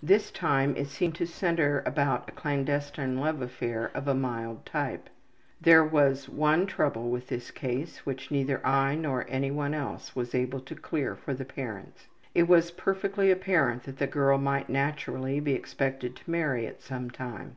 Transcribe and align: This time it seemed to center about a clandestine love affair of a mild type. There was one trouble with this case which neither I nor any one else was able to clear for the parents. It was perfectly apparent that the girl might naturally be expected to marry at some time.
This 0.00 0.30
time 0.30 0.76
it 0.76 0.86
seemed 0.86 1.16
to 1.16 1.26
center 1.26 1.82
about 1.84 2.28
a 2.28 2.30
clandestine 2.32 3.18
love 3.18 3.42
affair 3.42 3.90
of 3.94 4.06
a 4.06 4.14
mild 4.14 4.64
type. 4.64 5.10
There 5.60 5.82
was 5.84 6.28
one 6.28 6.66
trouble 6.68 7.10
with 7.10 7.26
this 7.26 7.50
case 7.50 8.06
which 8.06 8.30
neither 8.30 8.64
I 8.64 8.94
nor 8.94 9.26
any 9.28 9.50
one 9.50 9.74
else 9.74 10.14
was 10.14 10.36
able 10.36 10.60
to 10.60 10.76
clear 10.76 11.16
for 11.16 11.34
the 11.34 11.44
parents. 11.44 12.06
It 12.32 12.46
was 12.46 12.70
perfectly 12.70 13.32
apparent 13.32 13.82
that 13.82 13.98
the 13.98 14.06
girl 14.06 14.38
might 14.38 14.68
naturally 14.68 15.40
be 15.40 15.54
expected 15.54 16.14
to 16.14 16.30
marry 16.30 16.64
at 16.64 16.80
some 16.80 17.10
time. 17.10 17.56